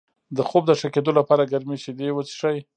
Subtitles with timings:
[0.37, 2.57] د خوب د ښه کیدو لپاره ګرمې شیدې وڅښئ